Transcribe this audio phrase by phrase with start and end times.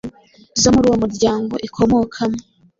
[0.61, 2.37] zo muri uwo muryango ikomokamo